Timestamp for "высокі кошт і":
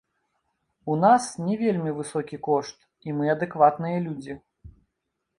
1.99-3.13